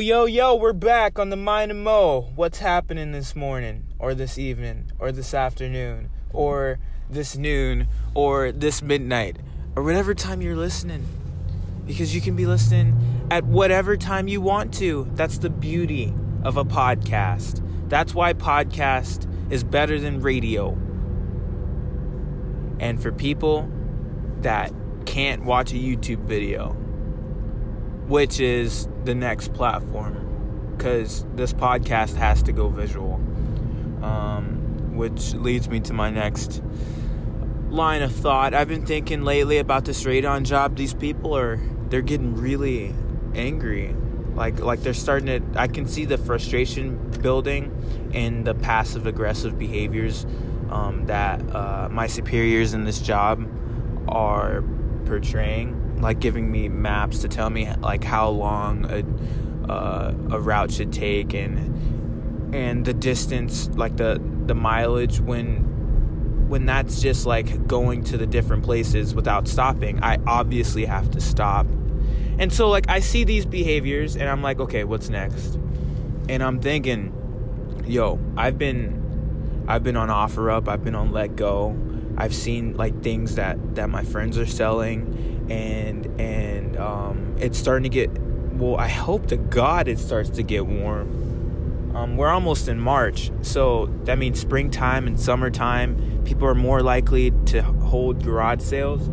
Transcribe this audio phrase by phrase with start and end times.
[0.00, 2.32] Yo, yo, we're back on the Mind of Mo.
[2.34, 8.82] What's happening this morning, or this evening, or this afternoon, or this noon, or this
[8.82, 9.36] midnight,
[9.76, 11.06] or whatever time you're listening?
[11.86, 15.08] Because you can be listening at whatever time you want to.
[15.14, 17.62] That's the beauty of a podcast.
[17.88, 20.70] That's why podcast is better than radio.
[22.80, 23.70] And for people
[24.40, 24.72] that
[25.06, 26.76] can't watch a YouTube video,
[28.06, 33.14] which is the next platform because this podcast has to go visual.
[34.02, 34.64] Um,
[34.96, 36.62] which leads me to my next
[37.68, 38.54] line of thought.
[38.54, 40.76] I've been thinking lately about this radon job.
[40.76, 42.94] These people are they're getting really
[43.34, 43.94] angry.
[44.34, 49.58] Like like they're starting to I can see the frustration building and the passive aggressive
[49.58, 50.26] behaviors
[50.70, 53.46] um, that uh, my superiors in this job
[54.08, 54.62] are
[55.06, 60.70] portraying like giving me maps to tell me like how long a uh, a route
[60.70, 65.64] should take and and the distance like the the mileage when
[66.50, 71.22] when that's just like going to the different places without stopping I obviously have to
[71.22, 71.66] stop.
[72.38, 75.58] And so like I see these behaviors and I'm like okay what's next?
[76.28, 77.14] And I'm thinking
[77.86, 83.34] yo I've been I've been on OfferUp I've been on letgo I've seen like things
[83.36, 88.10] that that my friends are selling and and um, it's starting to get
[88.54, 91.22] well i hope to god it starts to get warm.
[91.94, 97.30] Um, we're almost in march so that means springtime and summertime people are more likely
[97.46, 99.08] to hold garage sales.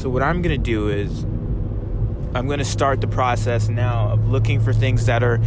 [0.00, 1.24] So what i'm to do is
[2.34, 5.38] i'm going to start the process now of looking for things that are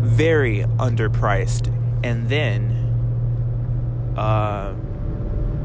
[0.00, 1.72] very underpriced
[2.04, 2.82] and then
[4.16, 4.74] uh,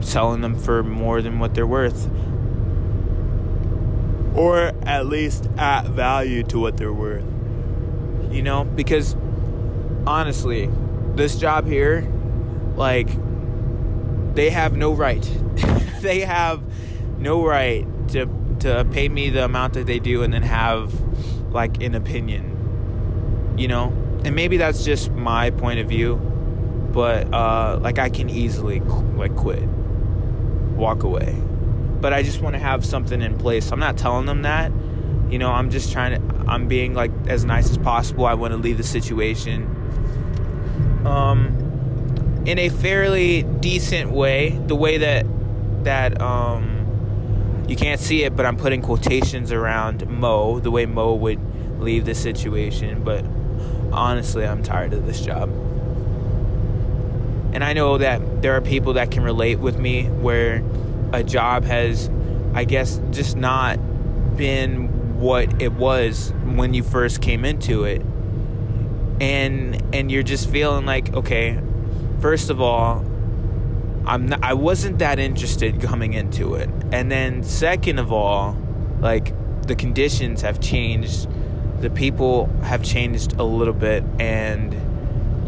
[0.02, 2.10] selling them for more than what they're worth
[4.36, 7.26] or at least at value to what they're worth.
[8.32, 9.16] You know, because
[10.08, 10.70] honestly,
[11.16, 12.08] this job here,
[12.76, 13.10] like,
[14.36, 15.22] they have no right.
[16.02, 16.64] they have
[17.20, 18.28] no right to
[18.60, 20.94] to pay me the amount that they do and then have
[21.52, 23.56] like an opinion.
[23.58, 23.88] You know,
[24.24, 26.16] and maybe that's just my point of view,
[26.94, 29.68] but uh, like I can easily like quit,
[30.82, 31.34] walk away
[32.02, 33.72] but I just want to have something in place.
[33.72, 34.72] I'm not telling them that.
[35.30, 38.26] You know, I'm just trying to I'm being like as nice as possible.
[38.26, 39.78] I want to leave the situation
[41.06, 41.58] um
[42.46, 45.26] in a fairly decent way, the way that
[45.84, 51.14] that um you can't see it, but I'm putting quotations around Mo, the way Mo
[51.14, 51.40] would
[51.80, 53.24] leave the situation, but
[53.94, 55.50] honestly, I'm tired of this job.
[57.54, 60.64] And I know that there are people that can relate with me where
[61.14, 62.10] a job has,
[62.54, 63.78] I guess, just not
[64.36, 68.02] been what it was when you first came into it.
[69.22, 71.60] And and you're just feeling like, okay,
[72.20, 73.06] first of all,
[74.06, 76.70] I'm not, I wasn't that interested coming into it.
[76.92, 78.58] And then second of all,
[79.00, 79.34] like
[79.68, 81.28] the conditions have changed.
[81.82, 84.76] The people have changed a little bit and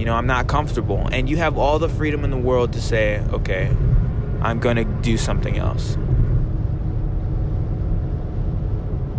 [0.03, 1.07] you know, I'm not comfortable.
[1.13, 3.73] And you have all the freedom in the world to say, okay,
[4.41, 5.97] I'm going to do something else.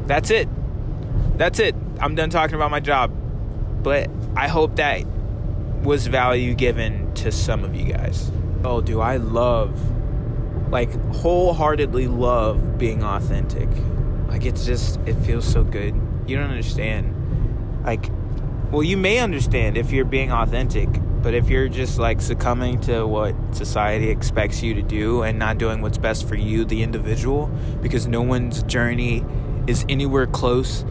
[0.06, 0.46] That's it.
[1.38, 1.74] That's it.
[2.00, 3.10] I'm done talking about my job.
[3.82, 5.06] But I hope that
[5.82, 8.30] was value given to some of you guys.
[8.62, 9.72] Oh, do I love,
[10.70, 13.70] like, wholeheartedly love being authentic.
[14.28, 15.94] Like, it's just, it feels so good.
[16.26, 17.82] You don't understand.
[17.86, 18.10] Like,
[18.74, 20.88] well, you may understand if you're being authentic,
[21.22, 25.58] but if you're just like succumbing to what society expects you to do and not
[25.58, 27.46] doing what's best for you, the individual,
[27.82, 29.24] because no one's journey
[29.68, 30.84] is anywhere close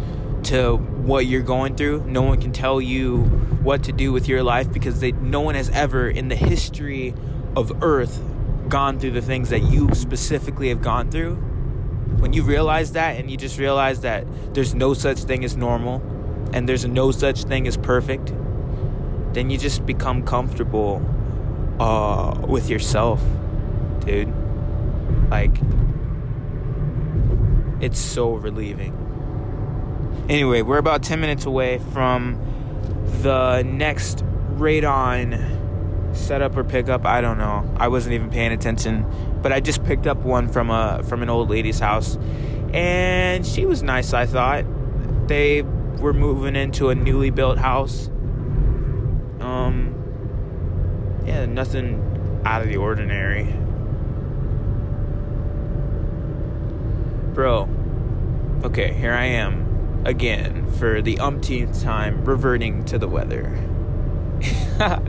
[0.43, 3.23] to what you're going through, no one can tell you
[3.63, 7.13] what to do with your life because they, no one has ever in the history
[7.57, 8.23] of Earth
[8.69, 11.35] gone through the things that you specifically have gone through.
[11.35, 16.01] When you realize that and you just realize that there's no such thing as normal
[16.53, 18.31] and there's no such thing as perfect
[19.33, 21.01] then you just become comfortable
[21.79, 23.21] uh, with yourself,
[24.05, 24.31] dude.
[25.29, 25.55] Like,
[27.81, 28.99] it's so relieving.
[30.29, 32.39] Anyway, we're about 10 minutes away from
[33.21, 34.23] the next
[34.55, 35.59] radon
[36.15, 37.05] setup or pickup.
[37.05, 37.69] I don't know.
[37.77, 39.05] I wasn't even paying attention,
[39.41, 42.17] but I just picked up one from a from an old lady's house,
[42.71, 44.13] and she was nice.
[44.13, 44.65] I thought
[45.27, 45.63] they
[45.99, 48.09] were moving into a newly built house
[49.43, 49.93] um,
[51.25, 53.43] yeah, nothing out of the ordinary.
[57.33, 57.69] Bro,
[58.63, 59.61] okay, here I am.
[60.05, 63.57] again for the umpteenth time reverting to the weather.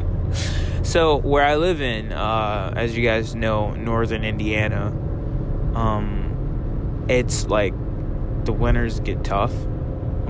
[0.84, 4.86] so where I live in, uh, as you guys know, northern Indiana,
[5.74, 7.74] um, it's like
[8.44, 9.52] the winters get tough.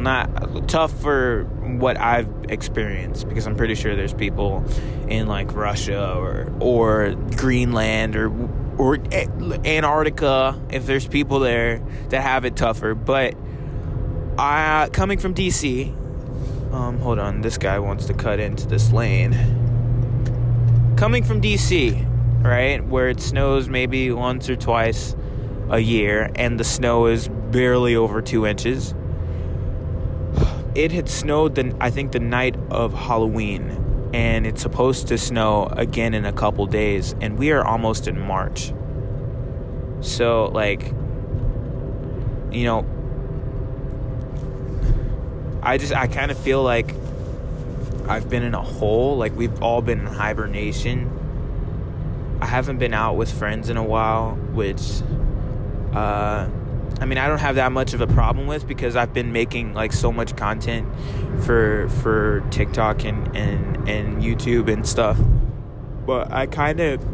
[0.05, 4.63] Not tough for what I've experienced because I'm pretty sure there's people
[5.09, 8.31] in like Russia or or Greenland or
[8.77, 12.95] or Antarctica if there's people there that have it tougher.
[12.95, 13.35] But
[14.37, 15.89] I coming from DC.
[16.71, 19.33] Um, hold on, this guy wants to cut into this lane.
[20.99, 25.17] Coming from DC, right, where it snows maybe once or twice
[25.71, 28.95] a year, and the snow is barely over two inches.
[30.75, 35.67] It had snowed the I think the night of Halloween, and it's supposed to snow
[35.67, 38.73] again in a couple days, and we are almost in March.
[40.01, 40.93] So like,
[42.51, 42.85] you know,
[45.63, 46.95] I just I kind of feel like
[48.09, 51.11] I've been in a hole, like we've all been in hibernation.
[52.41, 55.03] I haven't been out with friends in a while, which
[55.95, 56.49] uh
[57.01, 59.75] I mean, I don't have that much of a problem with because I've been making
[59.75, 60.89] like so much content
[61.45, 65.19] for for TikTok and and and YouTube and stuff.
[66.07, 67.05] But I kind of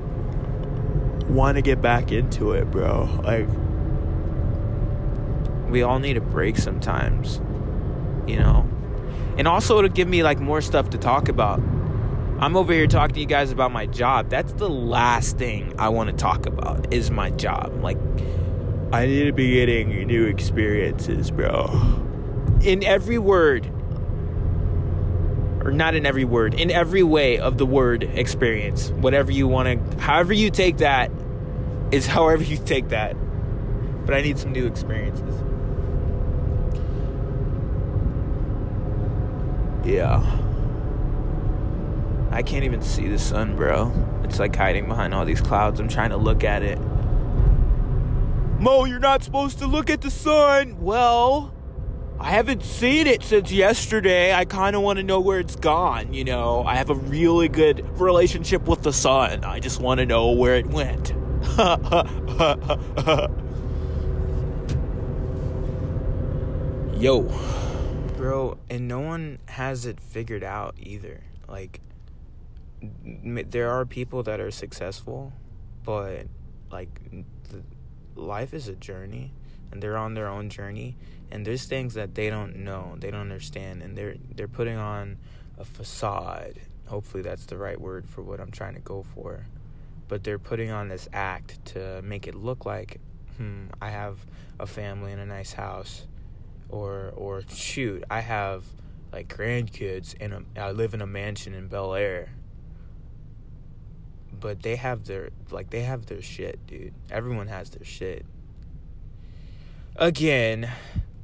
[1.30, 3.04] want to get back into it, bro.
[3.22, 3.48] Like
[5.70, 7.40] we all need a break sometimes
[8.30, 8.68] you know?
[9.36, 11.60] And also to give me like more stuff to talk about.
[12.38, 14.30] I'm over here talking to you guys about my job.
[14.30, 17.82] That's the last thing I want to talk about is my job.
[17.82, 17.98] Like
[18.92, 21.66] I need to be getting new experiences, bro.
[22.62, 23.70] In every word
[25.62, 28.90] or not in every word, in every way of the word experience.
[28.90, 31.10] Whatever you want to however you take that
[31.92, 33.14] is however you take that.
[34.06, 35.34] But I need some new experiences.
[39.84, 40.38] Yeah.
[42.30, 43.92] I can't even see the sun, bro.
[44.24, 45.80] It's like hiding behind all these clouds.
[45.80, 46.78] I'm trying to look at it.
[48.60, 50.78] Mo, you're not supposed to look at the sun.
[50.80, 51.54] Well,
[52.18, 54.34] I haven't seen it since yesterday.
[54.34, 56.62] I kind of want to know where it's gone, you know.
[56.64, 59.44] I have a really good relationship with the sun.
[59.44, 61.14] I just want to know where it went.
[67.00, 67.22] Yo
[68.20, 71.80] bro and no one has it figured out either like
[73.02, 75.32] there are people that are successful
[75.84, 76.26] but
[76.70, 77.00] like
[78.20, 79.32] life is a journey
[79.70, 80.96] and they're on their own journey
[81.30, 85.16] and there's things that they don't know they don't understand and they're they're putting on
[85.58, 89.46] a facade hopefully that's the right word for what I'm trying to go for
[90.08, 93.00] but they're putting on this act to make it look like
[93.36, 94.18] hmm I have
[94.58, 96.06] a family and a nice house
[96.70, 98.64] or or shoot, I have
[99.12, 102.30] like grandkids and I live in a mansion in Bel Air.
[104.38, 106.94] But they have their like they have their shit, dude.
[107.10, 108.24] Everyone has their shit.
[109.96, 110.70] Again,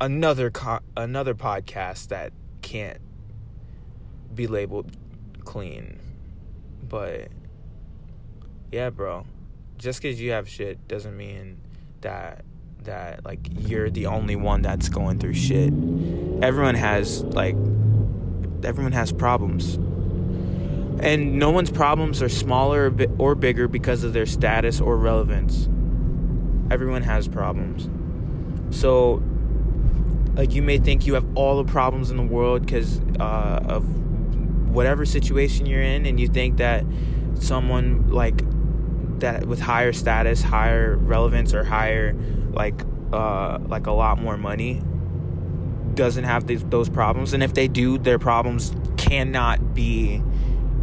[0.00, 2.32] another co- another podcast that
[2.62, 2.98] can't
[4.34, 4.96] be labeled
[5.44, 5.98] clean.
[6.88, 7.28] But
[8.72, 9.26] yeah, bro.
[9.78, 11.58] Just cuz you have shit doesn't mean
[12.00, 12.44] that
[12.84, 15.72] that like you're the only one that's going through shit.
[16.42, 17.56] Everyone has like
[18.64, 19.78] everyone has problems.
[21.00, 25.68] And no one's problems are smaller or bigger because of their status or relevance.
[26.70, 27.88] Everyone has problems.
[28.76, 29.22] So
[30.34, 33.84] like you may think you have all the problems in the world because uh, of
[34.70, 36.84] whatever situation you're in and you think that
[37.34, 38.42] someone like
[39.20, 42.14] that with higher status, higher relevance, or higher
[42.52, 44.82] like uh, like a lot more money
[45.94, 50.22] doesn't have these those problems, and if they do, their problems cannot be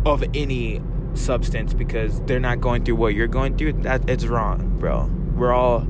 [0.06, 0.82] of any
[1.14, 3.74] substance because they're not going through what you're going through.
[3.74, 5.06] That it's wrong, bro.
[5.36, 5.88] We're all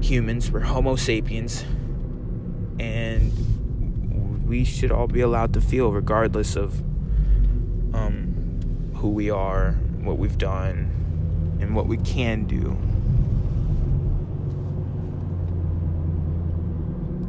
[0.00, 0.50] humans.
[0.50, 1.64] We're Homo sapiens,
[2.78, 3.32] and
[4.46, 6.80] we should all be allowed to feel, regardless of
[7.94, 12.76] um, who we are, what we've done, and what we can do.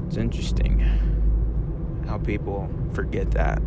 [0.07, 0.79] It's interesting
[2.07, 3.61] how people forget that.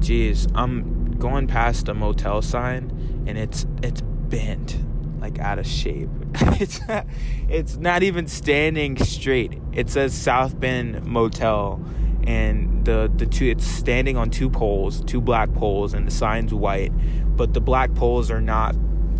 [0.00, 4.78] Jeez, I'm going past a motel sign and it's it's bent
[5.20, 6.08] like out of shape.
[6.60, 7.06] it's not,
[7.48, 9.60] it's not even standing straight.
[9.72, 11.84] It says South Bend Motel
[12.26, 16.52] and the the two it's standing on two poles, two black poles and the sign's
[16.52, 16.92] white
[17.36, 18.74] but the black poles are not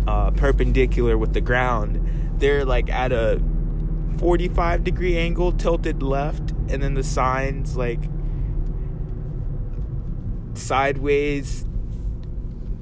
[0.07, 2.39] uh, perpendicular with the ground.
[2.39, 3.41] They're like at a
[4.17, 7.99] 45 degree angle tilted left and then the signs like
[10.57, 11.65] sideways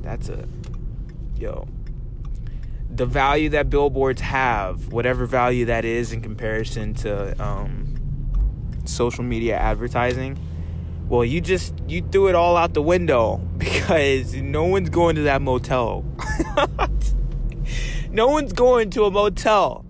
[0.02, 0.48] that's a
[1.38, 1.68] yo.
[2.90, 8.32] The value that billboards have whatever value that is in comparison to um,
[8.86, 10.38] social media advertising
[11.10, 15.24] well you just you threw it all out the window because no one's going to
[15.24, 16.06] that motel.
[18.16, 19.84] No one's going to a motel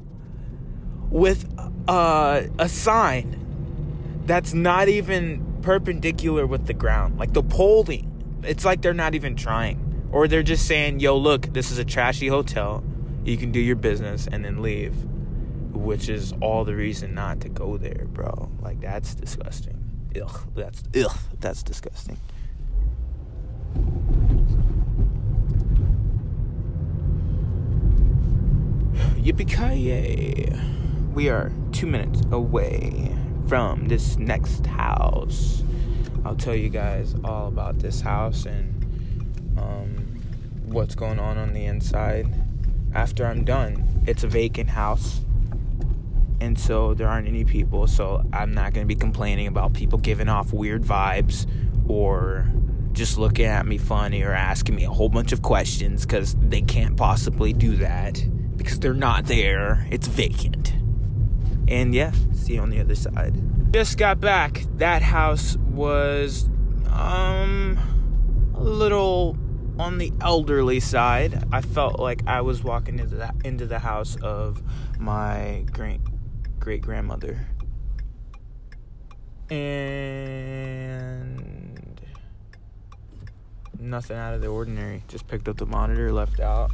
[1.11, 1.47] with
[1.87, 7.17] uh, a sign that's not even perpendicular with the ground.
[7.17, 9.81] Like the polling, it's like they're not even trying.
[10.11, 12.83] Or they're just saying, yo, look, this is a trashy hotel.
[13.23, 14.93] You can do your business and then leave.
[15.73, 18.49] Which is all the reason not to go there, bro.
[18.61, 19.81] Like, that's disgusting.
[20.21, 22.17] Ugh, that's, ugh, that's disgusting.
[29.17, 30.75] Yippee-ki-yay
[31.15, 33.15] we are two minutes away
[33.47, 35.63] from this next house.
[36.23, 38.71] I'll tell you guys all about this house and
[39.57, 40.21] um,
[40.65, 42.27] what's going on on the inside
[42.93, 44.03] after I'm done.
[44.07, 45.21] It's a vacant house,
[46.41, 49.99] and so there aren't any people, so I'm not going to be complaining about people
[49.99, 51.47] giving off weird vibes
[51.87, 52.47] or
[52.93, 56.61] just looking at me funny or asking me a whole bunch of questions because they
[56.61, 58.23] can't possibly do that
[58.57, 59.87] because they're not there.
[59.91, 60.74] It's vacant.
[61.67, 63.41] And yeah, see you on the other side.
[63.73, 64.63] Just got back.
[64.77, 66.47] That house was
[66.89, 67.77] um
[68.55, 69.37] a little
[69.79, 71.43] on the elderly side.
[71.51, 74.61] I felt like I was walking into the into the house of
[74.99, 76.01] my great
[76.59, 77.47] great grandmother.
[79.49, 80.75] And
[83.79, 85.03] nothing out of the ordinary.
[85.07, 86.71] Just picked up the monitor, left out,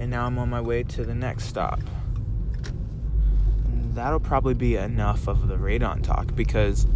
[0.00, 1.80] and now I'm on my way to the next stop
[3.96, 6.86] that'll probably be enough of the radon talk because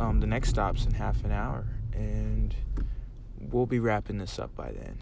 [0.00, 2.54] um, the next stop's in half an hour and
[3.38, 4.98] we'll be wrapping this up by then.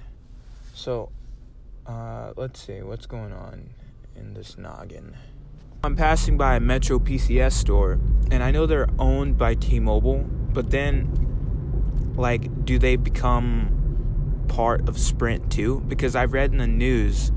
[0.74, 1.10] So,
[1.86, 3.70] uh, let's see what's going on
[4.16, 5.16] in this noggin.
[5.84, 8.00] I'm passing by a Metro PCS store
[8.32, 14.88] and I know they're owned by T Mobile, but then, like, do they become part
[14.88, 15.80] of Sprint too?
[15.86, 17.30] Because I read in the news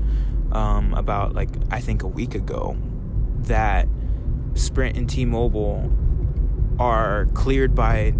[0.50, 2.76] um, about, like, I think a week ago
[3.48, 3.88] that
[4.54, 5.92] Sprint and T-Mobile
[6.78, 8.14] are cleared by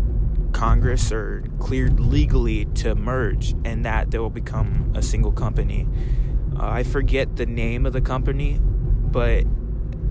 [0.53, 5.87] Congress or cleared legally to merge and that they will become a single company.
[6.59, 9.45] Uh, I forget the name of the company, but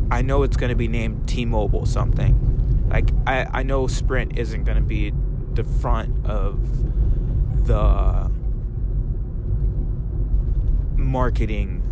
[0.09, 2.87] I know it's going to be named T-Mobile something.
[2.89, 5.11] Like I, I know Sprint isn't going to be
[5.53, 8.31] the front of the
[10.95, 11.86] marketing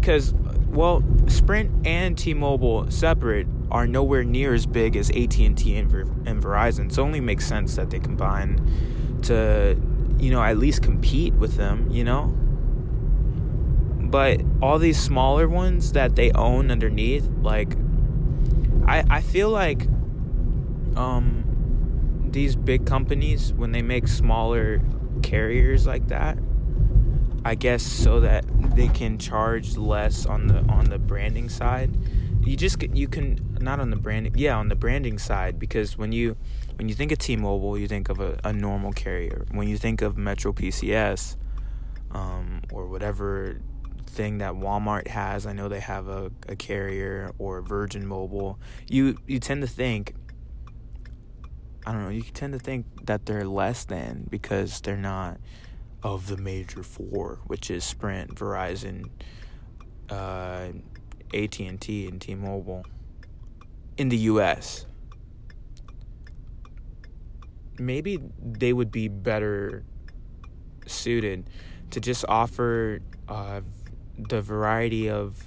[0.00, 0.34] because
[0.68, 6.42] well, Sprint and T-Mobile separate are nowhere near as big as AT&T and, Ver- and
[6.42, 6.92] Verizon.
[6.92, 8.60] So it only makes sense that they combine
[9.22, 9.80] to,
[10.18, 12.26] you know, at least compete with them, you know?
[14.10, 17.74] But all these smaller ones that they own underneath, like
[18.86, 19.86] I I feel like
[20.94, 24.82] um these big companies when they make smaller
[25.22, 26.36] carriers like that
[27.46, 31.96] I guess so that they can charge less on the on the branding side.
[32.44, 36.10] You just you can not on the branding yeah on the branding side because when
[36.10, 36.36] you
[36.74, 39.46] when you think of T-Mobile you think of a, a normal carrier.
[39.52, 41.36] When you think of Metro PCS
[42.10, 43.60] um, or whatever
[44.06, 48.58] thing that Walmart has, I know they have a, a carrier or Virgin Mobile.
[48.88, 50.16] You you tend to think
[51.86, 55.38] I don't know, you tend to think that they're less than because they're not
[56.02, 59.10] of the major four, which is Sprint, Verizon,
[60.10, 60.68] uh,
[61.34, 62.84] AT&T, and T-Mobile
[63.96, 64.86] in the U.S.
[67.78, 69.84] Maybe they would be better
[70.86, 71.50] suited
[71.90, 73.60] to just offer uh,
[74.18, 75.44] the variety of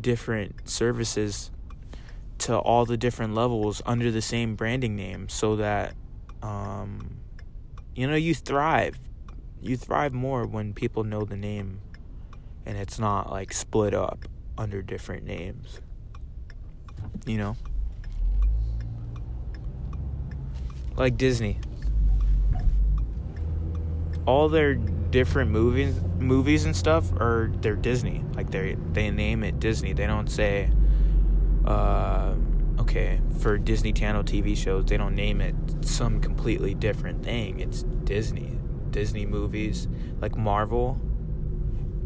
[0.00, 1.50] different services
[2.38, 5.94] to all the different levels under the same branding name so that
[6.42, 7.15] um,
[7.96, 8.98] you know, you thrive.
[9.60, 11.80] You thrive more when people know the name
[12.66, 14.26] and it's not like split up
[14.58, 15.80] under different names.
[17.24, 17.56] You know?
[20.96, 21.58] Like Disney.
[24.26, 28.22] All their different movies movies and stuff are they're Disney.
[28.34, 29.94] Like they they name it Disney.
[29.94, 30.70] They don't say
[31.64, 32.34] uh
[32.86, 37.58] okay, for Disney Channel TV shows, they don't name it some completely different thing.
[37.58, 38.56] It's Disney.
[38.90, 39.88] Disney movies,
[40.20, 41.00] like Marvel.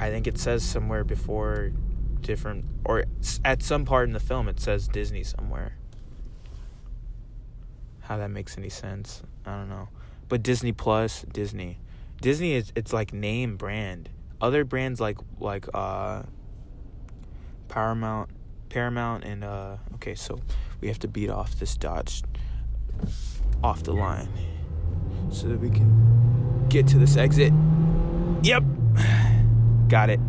[0.00, 1.72] I think it says somewhere before
[2.22, 3.04] different, or
[3.44, 5.76] at some part in the film, it says Disney somewhere.
[8.00, 9.90] How that makes any sense, I don't know.
[10.28, 11.78] But Disney Plus, Disney,
[12.22, 14.08] Disney is it's like name brand.
[14.40, 16.22] Other brands like like uh
[17.68, 18.30] Paramount,
[18.70, 20.40] Paramount, and uh okay, so
[20.80, 22.22] we have to beat off this Dodge
[23.62, 24.28] off the line
[25.30, 27.52] so that we can get to this exit.
[28.42, 28.62] Yep.
[29.88, 30.20] Got it.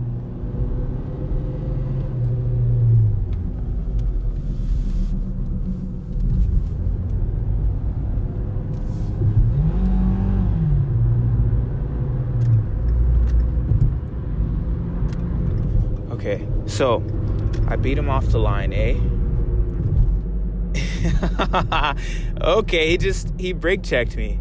[16.12, 17.04] Okay, so
[17.68, 18.96] I beat him off the line, eh?
[22.42, 24.40] okay, he just he brake checked me.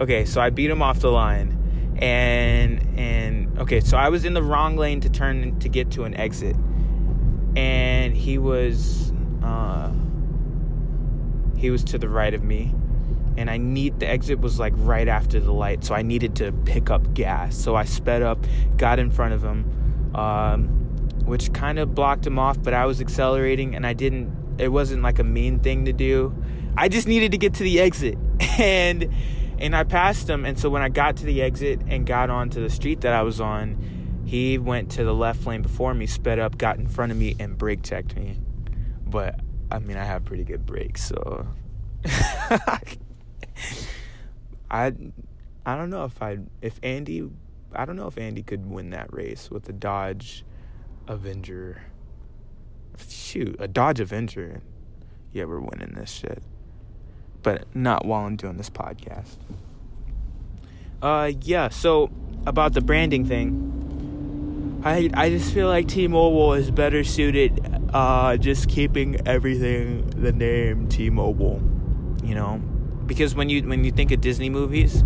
[0.00, 1.58] Okay, so I beat him off the line.
[2.00, 6.04] And and okay, so I was in the wrong lane to turn to get to
[6.04, 6.56] an exit.
[7.56, 9.92] And he was uh
[11.56, 12.74] he was to the right of me.
[13.36, 16.52] And I need the exit was like right after the light, so I needed to
[16.64, 17.56] pick up gas.
[17.56, 18.44] So I sped up,
[18.76, 20.81] got in front of him, um,
[21.32, 22.62] which kind of blocked him off.
[22.62, 26.34] But I was accelerating, and I didn't it wasn't like a mean thing to do.
[26.76, 28.18] I just needed to get to the exit.
[28.58, 29.08] And
[29.58, 32.60] and I passed him and so when I got to the exit and got onto
[32.60, 36.38] the street that I was on, he went to the left lane before me, sped
[36.38, 38.38] up, got in front of me and brake checked me.
[39.06, 41.46] But I mean, I have pretty good brakes, so
[44.70, 44.92] I
[45.64, 47.30] I don't know if I if Andy
[47.74, 50.44] I don't know if Andy could win that race with the Dodge
[51.08, 51.82] Avenger
[53.32, 54.60] shoot, a Dodge Avenger.
[55.32, 56.42] Yeah, we're winning this shit.
[57.42, 59.36] But not while I'm doing this podcast.
[61.00, 62.10] Uh, yeah, so
[62.46, 67.60] about the branding thing, I I just feel like T-Mobile is better suited
[67.92, 71.60] uh just keeping everything the name T-Mobile,
[72.22, 72.58] you know?
[73.06, 75.02] Because when you when you think of Disney movies,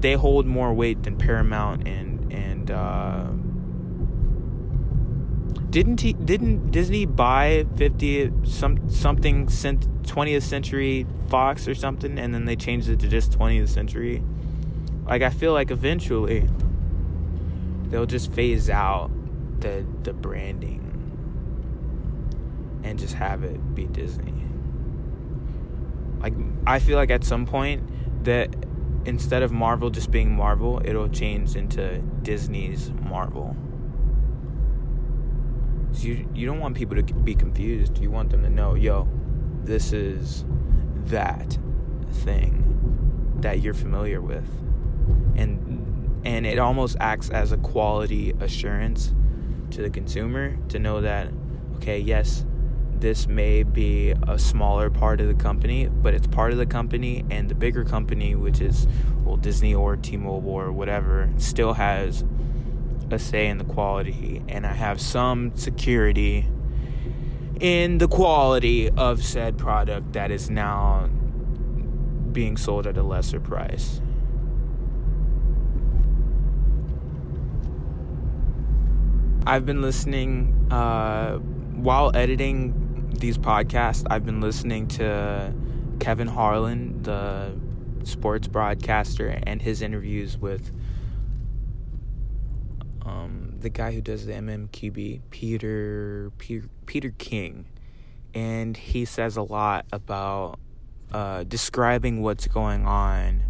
[0.00, 3.28] they hold more weight than Paramount and and uh
[5.70, 12.46] didn't he didn't Disney buy 50 some something 20th century Fox or something and then
[12.46, 14.22] they changed it to just 20th century?
[15.06, 16.48] Like I feel like eventually
[17.88, 19.10] they'll just phase out
[19.60, 20.84] the the branding
[22.82, 24.32] and just have it be Disney.
[26.20, 26.34] Like
[26.66, 28.54] I feel like at some point that
[29.04, 33.54] instead of Marvel just being Marvel it'll change into Disney's Marvel
[36.04, 37.98] you you don't want people to be confused.
[37.98, 39.08] You want them to know, yo,
[39.64, 40.44] this is
[41.06, 41.58] that
[42.10, 44.48] thing that you're familiar with.
[45.36, 49.14] And and it almost acts as a quality assurance
[49.70, 51.28] to the consumer to know that
[51.76, 52.44] okay, yes,
[53.00, 57.24] this may be a smaller part of the company, but it's part of the company,
[57.30, 58.86] and the bigger company, which is
[59.24, 62.24] well Disney or T-Mobile or whatever, still has
[63.12, 66.46] a say in the quality and I have some security
[67.60, 71.08] in the quality of said product that is now
[72.32, 74.00] being sold at a lesser price.
[79.46, 84.06] I've been listening uh, while editing these podcasts.
[84.10, 85.54] I've been listening to
[86.00, 87.56] Kevin Harlan, the
[88.04, 90.70] sports broadcaster, and his interviews with
[93.60, 97.66] the guy who does the MMQB, Peter, Peter Peter King,
[98.34, 100.58] and he says a lot about
[101.12, 103.42] uh, describing what's going on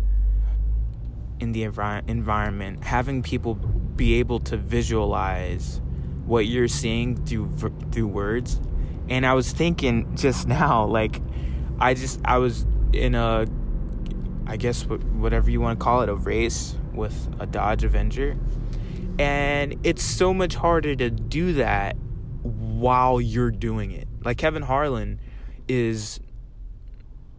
[1.41, 5.81] in the envi- environment, having people be able to visualize
[6.25, 7.51] what you're seeing through
[7.93, 8.61] through words.
[9.09, 11.21] And I was thinking just now, like,
[11.79, 13.47] I just I was in a,
[14.47, 18.37] I guess whatever you want to call it, a race with a Dodge Avenger
[19.19, 21.97] and it's so much harder to do that
[22.43, 24.07] while you're doing it.
[24.25, 25.21] Like Kevin Harlan
[25.67, 26.21] is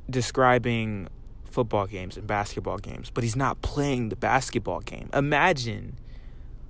[0.09, 1.07] describing
[1.45, 5.09] football games and basketball games, but he's not playing the basketball game.
[5.13, 5.97] Imagine,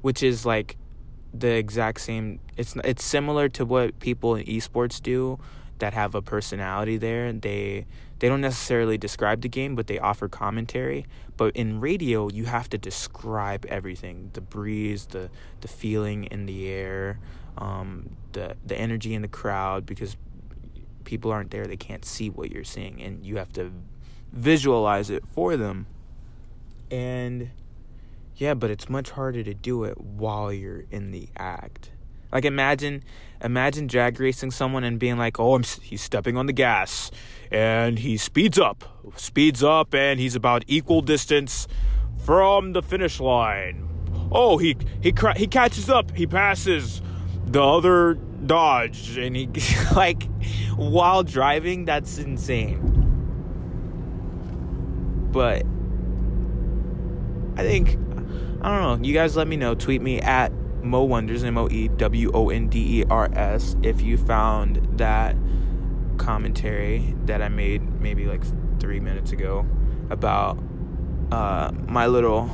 [0.02, 0.78] which is like
[1.34, 5.38] the exact same it's it's similar to what people in esports do
[5.78, 7.32] that have a personality there.
[7.32, 7.86] They
[8.20, 11.06] they don't necessarily describe the game, but they offer commentary.
[11.38, 15.30] But in radio, you have to describe everything: the breeze, the
[15.62, 17.20] the feeling in the air,
[17.58, 20.18] um, the the energy in the crowd, because
[21.06, 23.72] people aren't there; they can't see what you're seeing, and you have to
[24.32, 25.88] visualize it for them.
[26.92, 27.52] And
[28.36, 31.92] yeah, but it's much harder to do it while you're in the act.
[32.32, 33.04] Like imagine,
[33.44, 37.12] imagine drag racing someone and being like, "Oh, I'm, he's stepping on the gas,
[37.52, 38.84] and he speeds up,
[39.16, 41.68] speeds up, and he's about equal distance
[42.24, 43.88] from the finish line.
[44.32, 47.02] Oh, he he he catches up, he passes
[47.46, 48.16] the other
[48.46, 49.50] Dodge, and he
[49.96, 50.24] like
[50.76, 51.86] while driving.
[51.86, 52.96] That's insane.
[55.32, 55.66] But
[57.58, 57.90] I think
[58.62, 59.08] I don't know.
[59.08, 59.76] You guys let me know.
[59.76, 63.76] Tweet me at Moe Wonders M O E W O N D E R S
[63.84, 65.36] if you found that
[66.18, 68.44] commentary that I made maybe like
[68.80, 69.66] three minutes ago
[70.10, 70.62] about
[71.32, 72.50] uh, my little,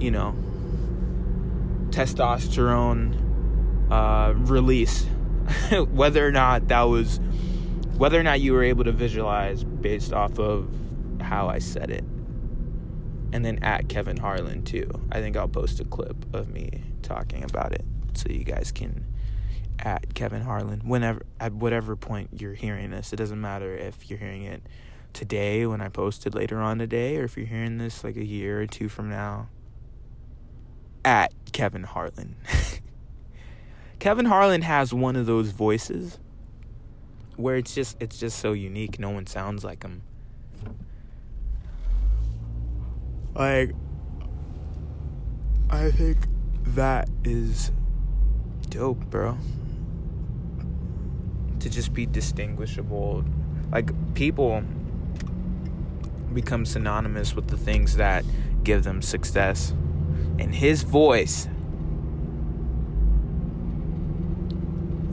[0.00, 0.34] you know,
[1.90, 3.16] testosterone
[3.90, 5.06] uh, release.
[5.90, 7.20] whether or not that was,
[7.96, 10.68] whether or not you were able to visualize based off of
[11.20, 12.04] how I said it.
[13.32, 14.90] And then at Kevin Harlan too.
[15.10, 19.06] I think I'll post a clip of me talking about it so you guys can
[19.78, 23.12] at Kevin Harlan whenever at whatever point you're hearing this.
[23.12, 24.62] It doesn't matter if you're hearing it
[25.12, 28.62] today when I posted later on today or if you're hearing this like a year
[28.62, 29.48] or two from now.
[31.04, 32.36] At Kevin Harlan.
[33.98, 36.18] Kevin Harlan has one of those voices
[37.36, 38.98] where it's just it's just so unique.
[38.98, 40.02] No one sounds like him.
[43.34, 43.74] Like
[45.70, 46.18] I think
[46.64, 47.72] that is
[48.68, 49.38] dope, bro
[51.62, 53.24] to just be distinguishable.
[53.70, 54.62] Like people
[56.34, 58.24] become synonymous with the things that
[58.64, 59.70] give them success.
[60.38, 61.48] And his voice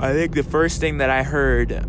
[0.02, 1.86] I think the first thing that I heard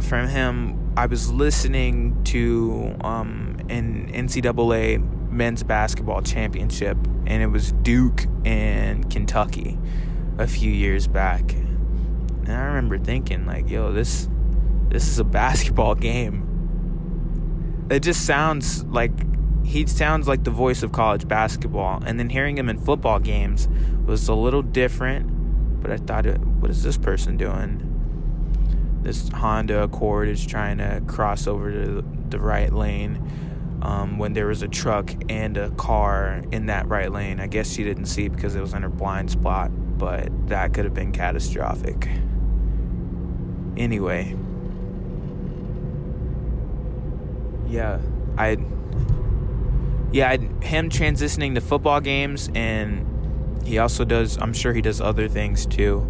[0.00, 6.96] from him, I was listening to um, an NCAA men's basketball championship,
[7.26, 9.78] and it was Duke and Kentucky
[10.38, 11.52] a few years back.
[11.52, 14.28] And I remember thinking, like, yo, this
[14.88, 16.42] this is a basketball game.
[17.90, 19.12] It just sounds like
[19.64, 22.02] he sounds like the voice of college basketball.
[22.04, 23.68] And then hearing him in football games
[24.06, 25.82] was a little different.
[25.82, 27.82] But I thought, uh, what is this person doing?
[29.02, 33.45] This Honda Accord is trying to cross over to the right lane
[33.86, 37.38] um, when there was a truck and a car in that right lane.
[37.38, 40.84] I guess she didn't see because it was in her blind spot, but that could
[40.84, 42.08] have been catastrophic.
[43.76, 44.34] Anyway,
[47.68, 48.00] yeah,
[48.36, 48.56] I,
[50.10, 54.36] yeah, I, him transitioning to football games, and he also does.
[54.38, 56.04] I'm sure he does other things too.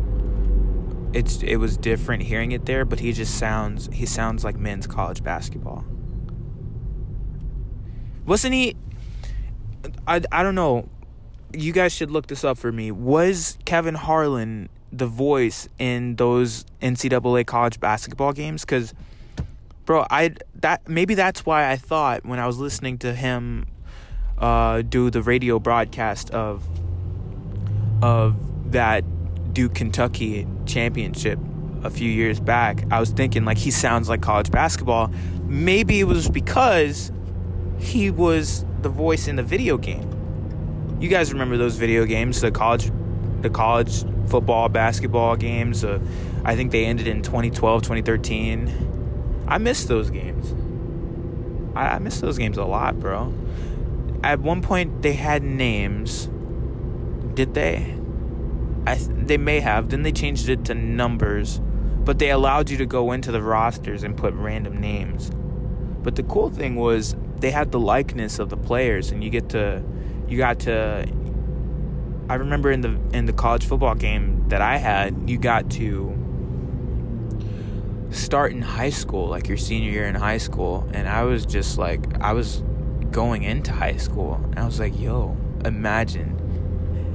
[1.13, 4.87] It's it was different hearing it there, but he just sounds he sounds like men's
[4.87, 5.85] college basketball.
[8.27, 8.77] Wasn't he?
[10.07, 10.89] I, I don't know.
[11.53, 12.91] You guys should look this up for me.
[12.91, 18.95] Was Kevin Harlan the voice in those NCAA college basketball games because
[19.85, 23.67] bro I that maybe that's why I thought when I was listening to him
[24.39, 26.67] uh, do the radio broadcast of
[28.03, 28.37] of
[28.73, 29.05] that
[29.53, 31.39] Duke Kentucky championship
[31.83, 35.13] a few years back I was thinking like he sounds like college basketball
[35.45, 37.11] maybe it was because
[37.79, 40.13] he was the voice in the video game
[41.01, 42.91] you guys remember those video games the college
[43.43, 45.85] the college football, basketball games.
[45.85, 46.01] Uh,
[46.45, 49.45] I think they ended in 2012, 2013.
[49.49, 50.55] I miss those games.
[51.77, 53.33] I, I miss those games a lot, bro.
[54.23, 56.29] At one point, they had names.
[57.35, 57.95] Did they?
[58.87, 59.91] I they may have.
[59.91, 61.61] Then they changed it to numbers,
[62.05, 65.31] but they allowed you to go into the rosters and put random names.
[66.03, 69.51] But the cool thing was they had the likeness of the players, and you get
[69.51, 69.83] to
[70.29, 71.07] you got to
[72.29, 76.13] I remember in the in the college football game that I had, you got to
[78.11, 81.79] start in high school, like your senior year in high school, and I was just
[81.79, 82.63] like I was
[83.11, 86.33] going into high school, and I was like, "Yo, imagine."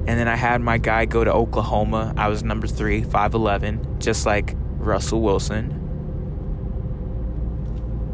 [0.08, 2.14] And then I had my guy go to Oklahoma.
[2.18, 5.78] I was number 3, 5'11, just like Russell Wilson.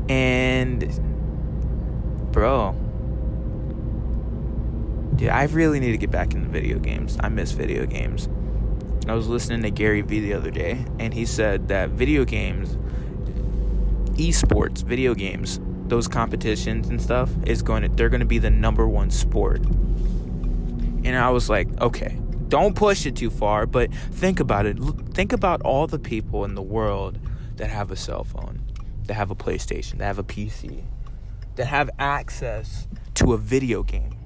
[0.10, 0.84] And
[2.38, 2.72] bro,
[5.16, 7.18] Dude, I really need to get back into video games.
[7.20, 8.30] I miss video games.
[9.08, 12.78] I was listening to Gary Vee the other day, and he said that video games,
[14.20, 18.52] esports, video games, those competitions and stuff is going to they're going to be the
[18.52, 19.66] number one sport.
[19.66, 22.20] And I was like, okay,
[22.50, 24.78] don't push it too far, but think about it.
[25.16, 27.18] Think about all the people in the world
[27.56, 28.62] that have a cell phone,
[29.06, 30.84] that have a PlayStation, that have a PC,
[31.58, 34.18] that have access to a video game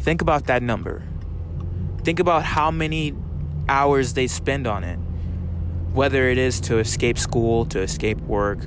[0.00, 1.02] Think about that number.
[2.02, 3.12] Think about how many
[3.68, 4.96] hours they spend on it.
[5.92, 8.60] Whether it is to escape school, to escape work,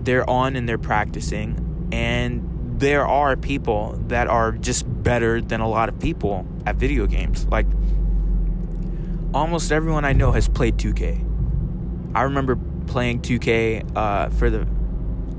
[0.00, 1.88] they're on and they're practicing.
[1.92, 7.06] And there are people that are just better than a lot of people at video
[7.06, 7.46] games.
[7.46, 7.66] Like,
[9.32, 11.24] almost everyone I know has played 2K.
[12.14, 14.66] I remember playing 2K uh, for the.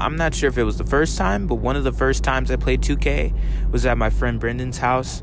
[0.01, 2.49] I'm not sure if it was the first time, but one of the first times
[2.51, 5.21] I played 2K was at my friend Brendan's house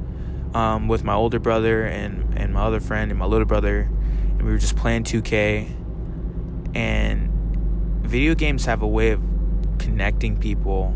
[0.54, 3.80] um, with my older brother and, and my other friend and my little brother.
[3.80, 6.74] And we were just playing 2K.
[6.76, 7.30] And
[8.02, 9.22] video games have a way of
[9.78, 10.94] connecting people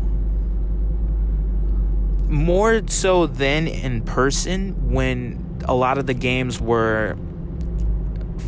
[2.29, 7.17] more so than in person when a lot of the games were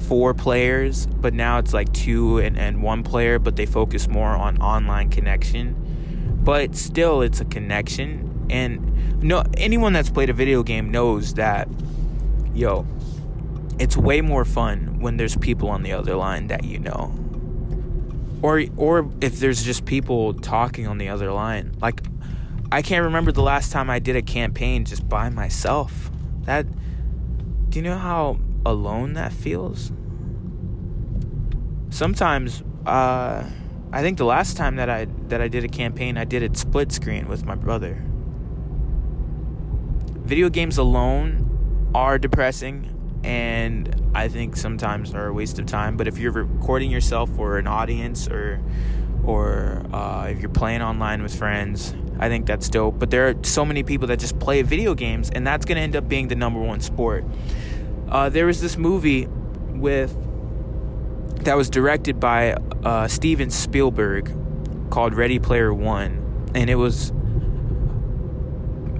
[0.04, 4.30] four players, but now it's like two and, and one player, but they focus more
[4.30, 6.40] on online connection.
[6.44, 8.48] But still, it's a connection.
[8.50, 11.68] And no, anyone that's played a video game knows that,
[12.54, 12.86] yo,
[13.80, 17.16] it's way more fun when there's people on the other line that you know.
[18.42, 21.74] Or, or if there's just people talking on the other line.
[21.82, 22.02] Like,
[22.72, 26.12] I can't remember the last time I did a campaign just by myself.
[26.42, 26.66] That,
[27.70, 29.92] do you know how alone that feels.
[31.90, 33.44] Sometimes, uh,
[33.92, 36.58] I think the last time that I that I did a campaign, I did it
[36.58, 38.04] split screen with my brother.
[40.26, 42.90] Video games alone are depressing,
[43.24, 45.98] and I think sometimes are a waste of time.
[45.98, 48.60] But if you're recording yourself for an audience, or
[49.24, 52.98] or uh, if you're playing online with friends, I think that's dope.
[52.98, 55.96] But there are so many people that just play video games, and that's gonna end
[55.96, 57.26] up being the number one sport.
[58.14, 59.26] Uh, there was this movie
[59.70, 60.16] with
[61.46, 64.32] that was directed by uh, Steven Spielberg
[64.92, 67.10] called Ready Player One, and it was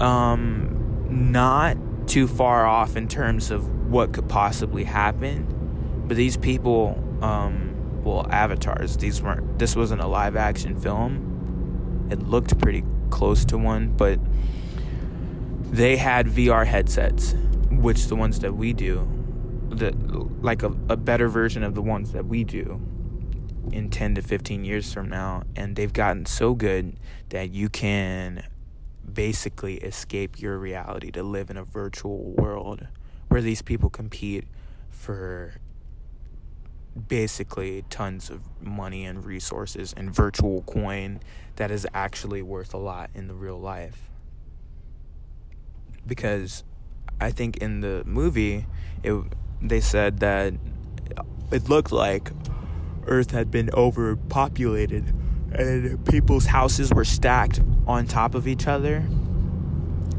[0.00, 1.76] um, not
[2.08, 5.46] too far off in terms of what could possibly happen.
[6.08, 8.96] But these people, um, well, avatars.
[8.96, 9.60] These weren't.
[9.60, 12.08] This wasn't a live action film.
[12.10, 14.18] It looked pretty close to one, but
[15.70, 17.36] they had VR headsets
[17.82, 19.08] which the ones that we do,
[19.70, 19.92] the
[20.40, 22.80] like a, a better version of the ones that we do
[23.72, 26.94] in 10 to 15 years from now and they've gotten so good
[27.30, 28.46] that you can
[29.10, 32.86] basically escape your reality to live in a virtual world
[33.28, 34.44] where these people compete
[34.90, 35.54] for
[37.08, 41.20] basically tons of money and resources and virtual coin
[41.56, 44.10] that is actually worth a lot in the real life.
[46.06, 46.62] Because
[47.20, 48.66] I think in the movie,
[49.02, 49.14] it
[49.62, 50.54] they said that
[51.50, 52.30] it looked like
[53.06, 55.14] Earth had been overpopulated
[55.52, 59.00] and people's houses were stacked on top of each other.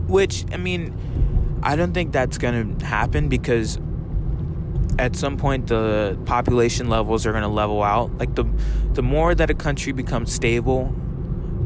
[0.08, 3.80] Which, I mean, I don't think that's going to happen because
[4.98, 8.18] at some point the population levels are going to level out.
[8.18, 8.46] Like the
[8.94, 10.96] the more that a country becomes stable,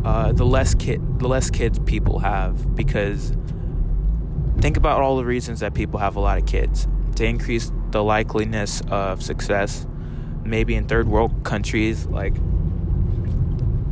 [0.04, 3.34] uh, the less kid the less kids people have because
[4.62, 6.88] think about all the reasons that people have a lot of kids.
[7.16, 9.86] To increase the likeliness of success
[10.44, 12.36] maybe in third world countries like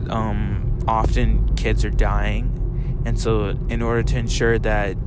[0.10, 2.54] um, often kids are dying.
[3.06, 4.98] And so in order to ensure that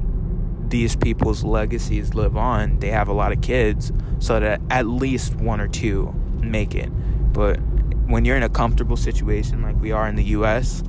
[0.68, 5.34] these people's legacies live on they have a lot of kids so that at least
[5.36, 6.90] one or two make it.
[7.32, 7.58] But
[8.06, 10.82] when you're in a comfortable situation like we are in the US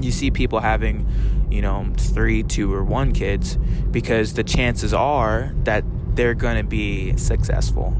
[0.00, 1.06] you see people having
[1.54, 3.56] you know, three, two, or one kids
[3.92, 5.84] because the chances are that
[6.16, 7.92] they're going to be successful.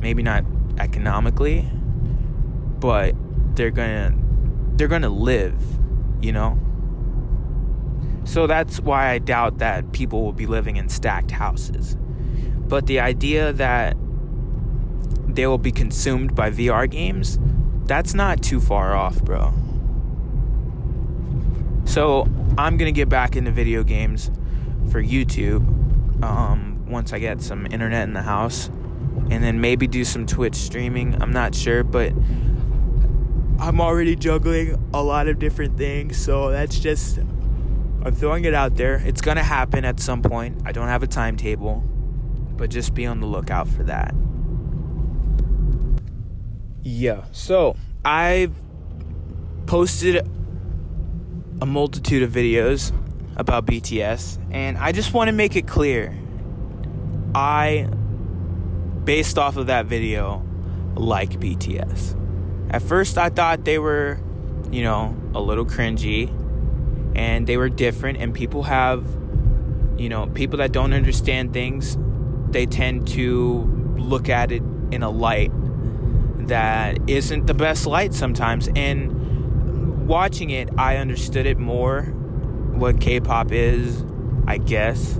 [0.00, 0.44] Maybe not
[0.78, 1.66] economically,
[2.78, 3.14] but
[3.54, 4.18] they're going to
[4.76, 5.62] they're going to live,
[6.20, 6.58] you know?
[8.24, 11.96] So that's why I doubt that people will be living in stacked houses.
[12.68, 13.96] But the idea that
[15.26, 17.38] they will be consumed by VR games,
[17.86, 19.54] that's not too far off, bro.
[21.84, 24.30] So I'm gonna get back into video games
[24.90, 25.62] for YouTube
[26.22, 28.68] um, once I get some internet in the house,
[29.30, 31.20] and then maybe do some Twitch streaming.
[31.20, 32.12] I'm not sure, but
[33.58, 37.18] I'm already juggling a lot of different things, so that's just
[38.04, 38.96] I'm throwing it out there.
[39.04, 40.62] It's gonna happen at some point.
[40.64, 41.84] I don't have a timetable,
[42.56, 44.14] but just be on the lookout for that.
[46.82, 48.52] Yeah, so I've
[49.66, 50.28] posted
[51.62, 52.92] a multitude of videos
[53.36, 56.12] about BTS, and I just want to make it clear
[57.36, 57.88] I,
[59.04, 60.44] based off of that video,
[60.96, 62.18] like BTS.
[62.68, 64.18] At first, I thought they were,
[64.72, 66.36] you know, a little cringy
[67.14, 69.06] and they were different, and people have,
[69.96, 71.96] you know, people that don't understand things
[72.50, 75.52] they tend to look at it in a light
[76.48, 78.68] that isn't the best light sometimes.
[78.74, 79.21] And
[80.02, 84.04] watching it, I understood it more what K pop is,
[84.46, 85.18] I guess.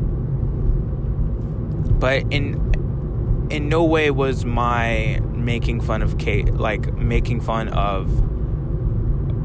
[1.99, 2.61] But in
[3.51, 8.09] in no way was my making fun of K like making fun of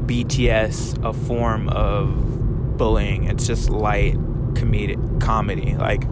[0.06, 3.24] BTS a form of bullying.
[3.24, 4.14] It's just light
[4.54, 5.76] comedic comedy.
[5.76, 6.04] Like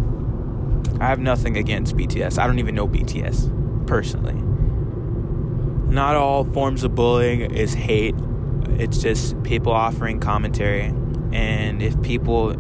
[1.01, 2.39] I have nothing against BTS.
[2.39, 4.35] I don't even know BTS personally.
[5.93, 8.15] Not all forms of bullying is hate.
[8.79, 10.93] It's just people offering commentary.
[11.33, 12.51] And if people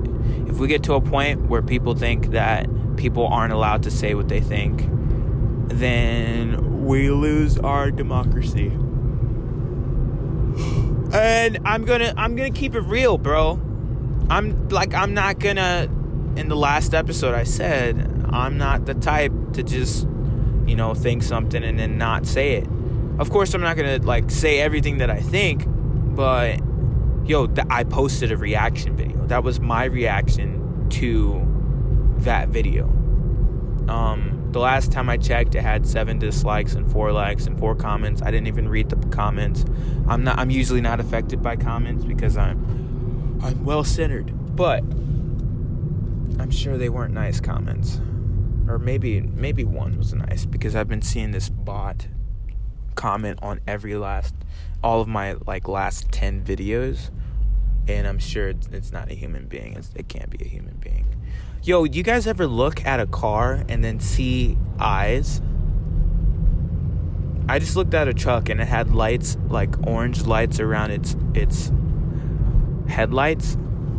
[0.48, 2.66] if we get to a point where people think that
[2.96, 4.88] people aren't allowed to say what they think,
[5.68, 8.68] then we lose our democracy.
[11.12, 13.60] And I'm to I'm to keep it real, bro.
[14.30, 15.90] I'm like I'm not to
[16.36, 20.06] in the last episode I said I'm not the type to just,
[20.66, 22.68] you know, think something and then not say it.
[23.18, 25.66] Of course, I'm not gonna like say everything that I think,
[26.16, 26.58] but
[27.28, 29.24] yo, th- I posted a reaction video.
[29.26, 31.46] That was my reaction to
[32.18, 32.86] that video.
[33.88, 37.74] Um, the last time I checked, it had seven dislikes and four likes and four
[37.74, 38.22] comments.
[38.22, 39.64] I didn't even read the comments.
[40.08, 40.38] I'm not.
[40.38, 44.32] I'm usually not affected by comments because I'm I'm well centered.
[44.56, 44.80] But
[46.40, 48.00] I'm sure they weren't nice comments
[48.68, 52.08] or maybe maybe one was nice because I've been seeing this bot
[52.96, 54.34] comment on every last
[54.82, 57.10] all of my like last 10 videos
[57.88, 59.74] and I'm sure it's, it's not a human being.
[59.74, 61.06] It's, it can't be a human being.
[61.62, 65.40] Yo you guys ever look at a car and then see eyes?
[67.48, 71.16] I just looked at a truck and it had lights like orange lights around its
[71.34, 71.70] its
[72.88, 73.54] headlights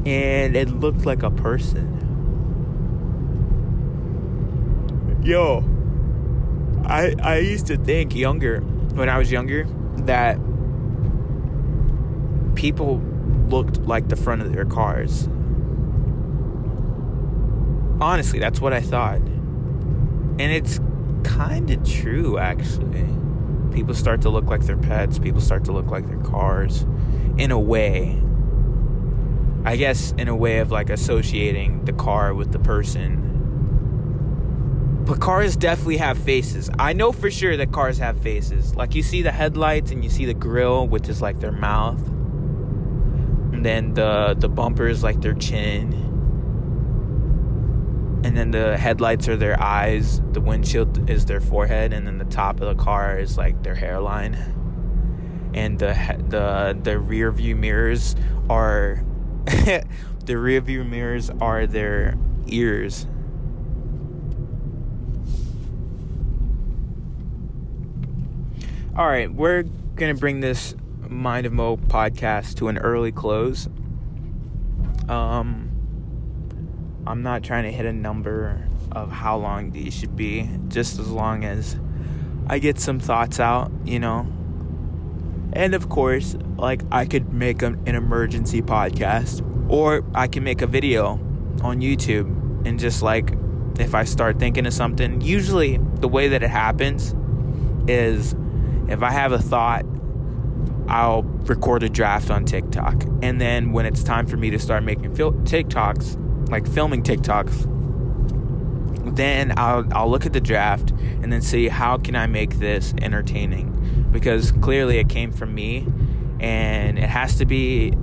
[0.06, 1.94] and it looked like a person.
[5.24, 5.64] Yo,
[6.86, 8.64] I I used to think younger
[8.98, 9.66] when I was younger
[10.06, 10.38] that
[12.56, 13.00] people
[13.48, 15.28] looked like the front of their cars.
[18.02, 19.20] Honestly, that's what I thought.
[19.20, 20.80] And it's
[21.24, 23.08] kind of true actually.
[23.72, 26.86] People start to look like their pets, people start to look like their cars
[27.38, 28.20] in a way.
[29.64, 33.27] I guess in a way of like associating the car with the person
[35.08, 36.70] but cars definitely have faces.
[36.78, 38.76] I know for sure that cars have faces.
[38.76, 42.06] Like you see the headlights and you see the grill, which is like their mouth.
[43.54, 45.94] And then the the bumpers like their chin.
[48.26, 52.26] And then the headlights are their eyes, the windshield is their forehead, and then the
[52.26, 54.34] top of the car is like their hairline.
[55.54, 55.94] And the
[56.28, 58.18] the the rear view mirrors
[58.50, 59.06] are
[59.46, 62.18] the rear view mirrors are their
[62.48, 63.08] ears
[68.98, 69.62] All right, we're
[69.94, 70.74] going to bring this
[71.08, 73.68] Mind of Moe podcast to an early close.
[75.08, 75.70] Um,
[77.06, 81.12] I'm not trying to hit a number of how long these should be, just as
[81.12, 81.80] long as
[82.48, 84.22] I get some thoughts out, you know.
[85.54, 90.64] And of course, like I could make an, an emergency podcast, or I can make
[90.64, 91.20] a video
[91.62, 93.36] on YouTube and just like
[93.78, 97.14] if I start thinking of something, usually the way that it happens
[97.88, 98.36] is
[98.90, 99.86] if I have a thought,
[100.88, 103.04] I'll record a draft on TikTok.
[103.22, 107.74] And then when it's time for me to start making fil- TikToks, like filming TikToks,
[109.16, 112.94] then I'll I'll look at the draft and then see how can I make this
[113.02, 115.88] entertaining because clearly it came from me
[116.40, 117.94] and it has to be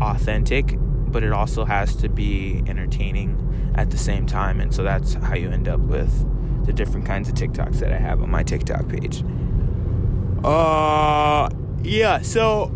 [0.00, 5.14] authentic but it also has to be entertaining at the same time and so that's
[5.14, 6.26] how you end up with
[6.66, 9.22] the different kinds of TikToks that I have on my TikTok page.
[10.44, 11.48] Uh,
[11.82, 12.20] yeah.
[12.20, 12.70] So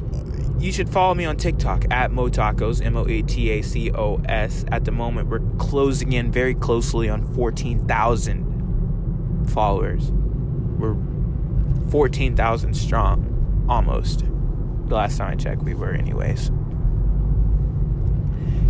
[0.59, 4.21] you should follow me on TikTok at Moatacos, M O A T A C O
[4.29, 4.65] S.
[4.69, 10.11] At the moment, we're closing in very closely on 14,000 followers.
[10.79, 10.97] We're
[11.91, 14.25] 14,000 strong, almost.
[14.87, 16.49] The last time I checked, we were, anyways.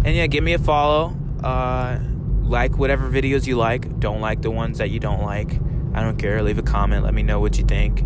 [0.05, 1.17] And yeah, give me a follow.
[1.43, 1.99] Uh,
[2.43, 4.01] like whatever videos you like.
[4.01, 5.61] Don't like the ones that you don't like.
[5.95, 6.43] I don't care.
[6.43, 7.05] Leave a comment.
[7.05, 8.03] Let me know what you think.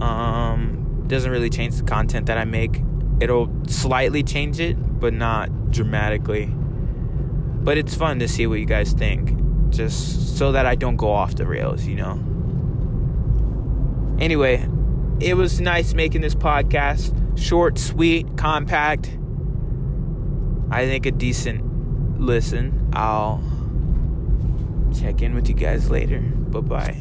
[0.00, 2.82] Um, doesn't really change the content that I make.
[3.20, 6.46] It'll slightly change it, but not dramatically.
[6.46, 11.10] But it's fun to see what you guys think, just so that I don't go
[11.10, 12.18] off the rails, you know.
[14.18, 14.66] Anyway,
[15.20, 17.16] it was nice making this podcast.
[17.38, 19.16] Short, sweet, compact.
[20.70, 22.90] I think a decent listen.
[22.92, 23.42] I'll
[24.98, 26.20] check in with you guys later.
[26.20, 26.96] Bye bye.